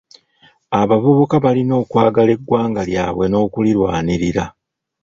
[0.81, 4.45] Abavubuka balina okwagala eggwanga lyabwe n'okulirwanirira.